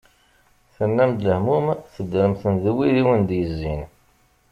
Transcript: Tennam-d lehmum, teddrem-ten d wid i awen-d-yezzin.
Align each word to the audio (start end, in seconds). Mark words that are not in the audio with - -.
Tennam-d 0.75 1.19
lehmum, 1.27 1.67
teddrem-ten 1.93 2.53
d 2.63 2.65
wid 2.75 2.93
i 3.01 3.01
awen-d-yezzin. 3.03 3.81